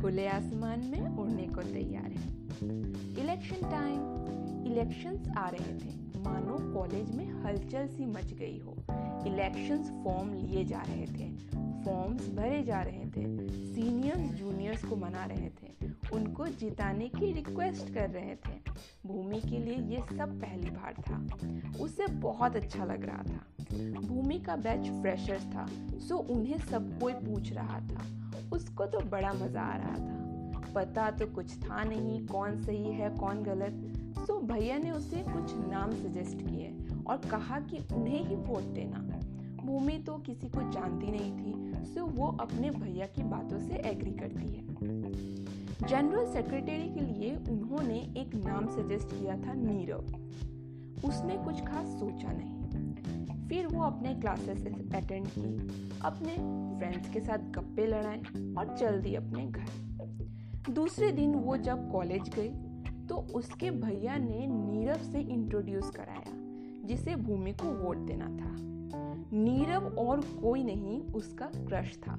[0.00, 2.30] खुले आसमान में उड़ने को तैयार है।
[3.22, 4.22] इलेक्शन टाइम
[4.72, 8.76] इलेक्शंस आ रहे थे। मानो कॉलेज में हलचल सी मच गई हो।
[9.26, 11.36] इलेक्शंस फॉर्म लिए जा रहे थे।
[11.84, 17.94] फॉर्म्स भरे जा रहे थे। सीनियर्स जूनियर्स को मना रहे थे। उनको जिताने की रिक्वेस्ट
[17.94, 18.72] कर रहे थे।
[19.06, 21.26] भूमि के लिए ये सब पहली बार था।
[21.80, 23.46] उसे बहुत अच्छा लग रहा था।
[24.00, 25.66] भूमि का बैच फ्रेशर्स था।
[25.98, 28.21] सो उन्हें सब कोई पूछ रहा था।
[28.52, 30.20] उसको तो बड़ा मज़ा आ रहा था।
[30.74, 35.54] पता तो कुछ था नहीं कौन सही है, कौन गलत। सो भैया ने उसे कुछ
[35.68, 36.74] नाम सजेस्ट किए
[37.06, 38.98] और कहा कि उन्हें ही वोट देना।
[39.62, 44.12] भूमि तो किसी को जानती नहीं थी, सो वो अपने भैया की बातों से एग्री
[44.12, 44.60] करती है।
[45.88, 52.32] जनरल सेक्रेटरी के लिए उन्होंने एक नाम सजेस्ट किया था नीरव। उसने कुछ खास सोचा
[52.32, 52.61] नहीं।
[53.48, 56.34] फिर वो अपने क्लासेस अटेंड की। अपने
[56.78, 58.18] फ्रेंड्स के साथ गप्पे लड़ाए
[58.58, 62.50] और चल दी अपने घर। दूसरे दिन वो जब कॉलेज गई
[63.08, 66.32] तो उसके भैया ने नीरव से इंट्रोड्यूस कराया,
[66.86, 68.54] जिसे भूमि को वोट देना था।
[69.34, 72.18] नीरव और कोई नहीं, उसका क्रश था।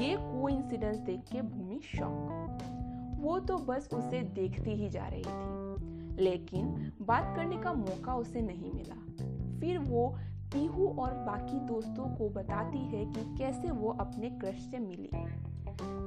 [0.00, 5.22] ये को इंसिडेंस देख के भूमि शॉक वो तो बस उसे देखती ही जा रही
[5.22, 8.96] थी, लेकिन बात करने का मौका उसे नहीं मिला।
[9.62, 10.16] फिर वो
[10.52, 15.10] पीहू और बाकी दोस्तों को बताती है कि कैसे वो अपने क्रश से मिली।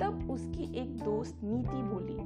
[0.00, 2.16] तब उसकी एक दोस्त नीति बोली,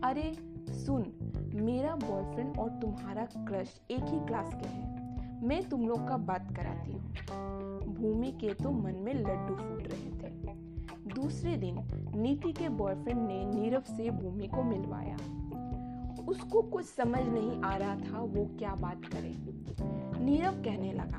[0.00, 0.32] अरे,
[0.72, 1.06] सुन,
[1.54, 4.96] मेरा बॉयफ्रेंड और तुम्हारा क्रश एक ही क्लास के हैं।
[5.46, 7.00] मैं तुम लोग का बात कराती हूँ।
[7.94, 10.54] भूमि के तो मन में लड्डू फूट रहे थे।
[11.14, 11.76] दूसरे दिन
[12.14, 15.16] नीति के बॉयफ्रेंड ने नीरव से भूमि को मिलवाया।
[16.28, 19.56] उसको कुछ समझ नहीं आ रहा था वो क्या बात करे।
[20.26, 21.18] नीरव कहने लगा,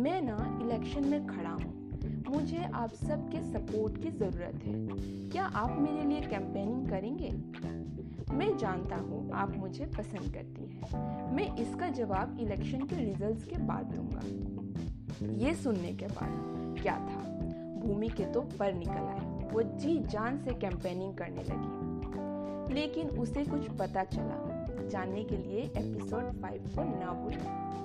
[0.00, 1.90] मैं ना इलेक्शन में खड़ा हूँ।
[2.28, 4.74] मुझे आप सबके सपोर्ट की ज़रूरत है।
[5.30, 7.30] क्या आप मेरे लिए कैंपेनिंग करेंगे?
[8.34, 13.56] मैं जानता हूँ, आप मुझे पसंद करती हैं। मैं इसका जवाब इलेक्शन के रिजल्ट्स के
[13.56, 17.20] बाद दूँगा। ये सुनने के बाद क्या था?
[17.80, 23.44] भूमि के तो पर निकल आए। वो जी जान से कैंपेनिंग करने लगी। लेकिन उसे
[23.44, 24.48] कुछ पता चला।
[24.88, 27.81] जानने के लिए एपिसोड फाइव को ना भूलें।